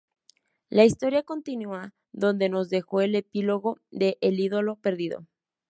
[0.71, 5.27] La historia continua donde nos dejo el epílogo de El ídolo perdido.